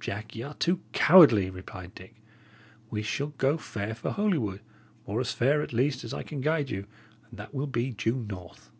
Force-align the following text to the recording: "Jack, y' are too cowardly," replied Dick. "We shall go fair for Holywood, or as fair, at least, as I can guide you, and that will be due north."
"Jack, 0.00 0.34
y' 0.34 0.40
are 0.42 0.54
too 0.54 0.80
cowardly," 0.94 1.50
replied 1.50 1.94
Dick. 1.94 2.14
"We 2.88 3.02
shall 3.02 3.34
go 3.36 3.58
fair 3.58 3.94
for 3.94 4.10
Holywood, 4.10 4.62
or 5.04 5.20
as 5.20 5.32
fair, 5.32 5.60
at 5.60 5.74
least, 5.74 6.02
as 6.02 6.14
I 6.14 6.22
can 6.22 6.40
guide 6.40 6.70
you, 6.70 6.86
and 7.28 7.38
that 7.38 7.52
will 7.52 7.66
be 7.66 7.90
due 7.92 8.16
north." 8.26 8.70